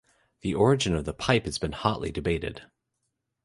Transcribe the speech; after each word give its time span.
The 0.41 0.55
origin 0.55 0.95
of 0.95 1.05
the 1.05 1.13
pipe 1.13 1.45
has 1.45 1.59
been 1.59 1.73
hotly 1.73 2.11
debated. 2.11 2.63